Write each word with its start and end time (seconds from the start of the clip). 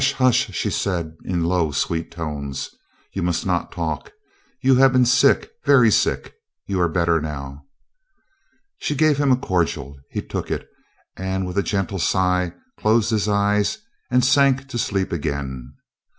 hush!" 0.17 0.49
she 0.51 0.71
said, 0.71 1.15
in 1.25 1.43
low, 1.45 1.69
sweet 1.69 2.09
tones, 2.09 2.71
"you 3.13 3.21
must 3.21 3.45
not 3.45 3.71
talk. 3.71 4.11
You 4.59 4.77
have 4.77 4.91
been 4.91 5.05
sick—very 5.05 5.91
sick. 5.91 6.33
You 6.65 6.81
are 6.81 6.89
better 6.89 7.21
now." 7.21 7.65
She 8.79 8.95
gave 8.95 9.19
him 9.19 9.31
a 9.31 9.37
cordial. 9.37 9.97
He 10.09 10.23
took 10.23 10.49
it, 10.49 10.67
and 11.17 11.45
with 11.45 11.59
a 11.59 11.61
gentle 11.61 11.99
sigh, 11.99 12.51
closed 12.79 13.11
his 13.11 13.27
eyes, 13.29 13.77
and 14.09 14.25
sank 14.25 14.67
to 14.69 14.79
sleep 14.79 15.11
again. 15.11 15.71